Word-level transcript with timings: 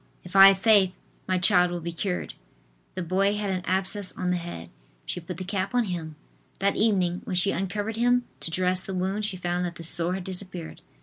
If 0.23 0.35
I 0.35 0.47
have 0.47 0.57
faith, 0.57 0.93
my 1.27 1.37
child 1.37 1.69
will 1.69 1.79
be 1.79 1.91
cured." 1.91 2.33
The 2.95 3.03
boy 3.03 3.35
had 3.35 3.51
an 3.51 3.61
abscess 3.65 4.11
on 4.13 4.31
the 4.31 4.37
head. 4.37 4.71
She 5.05 5.19
put 5.19 5.37
the 5.37 5.43
cap 5.43 5.75
on 5.75 5.83
him. 5.83 6.15
That 6.57 6.75
evening, 6.75 7.21
when 7.25 7.35
she 7.35 7.51
uncovered 7.51 7.97
him 7.97 8.23
to 8.39 8.49
dress 8.49 8.83
the 8.83 8.95
wound, 8.95 9.25
she 9.25 9.37
found 9.37 9.63
that 9.63 9.75
the 9.75 9.83
sore 9.83 10.15
had 10.15 10.23
disappeared. 10.23 10.81